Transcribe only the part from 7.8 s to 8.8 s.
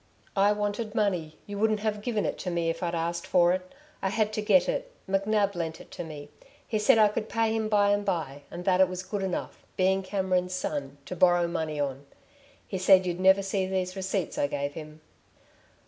and by, and